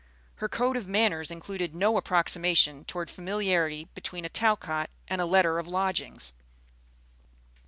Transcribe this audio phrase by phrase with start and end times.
[0.37, 5.59] Her code of manners included no approximation toward familiarity between a Talcott and a letter
[5.59, 6.33] of lodgings.